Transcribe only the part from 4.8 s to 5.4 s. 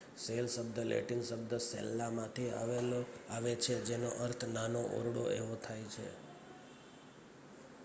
ઓરડો